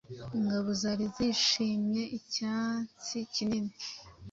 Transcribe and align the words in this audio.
Ingabo 0.37 0.69
zari 0.81 1.05
zishimye 1.15 2.03
icyatsi 2.17 3.17
kinini 3.33 3.73